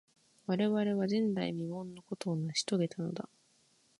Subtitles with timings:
[0.47, 3.29] 我々は、前代未聞のことを成し遂げたのだ。